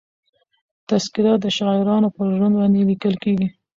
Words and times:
تذکره 0.89 1.33
د 1.43 1.45
شاعرانو 1.57 2.07
پر 2.15 2.25
ژوند 2.37 2.53
باندي 2.59 2.81
لیکل 2.91 3.15
کېږي. 3.23 3.47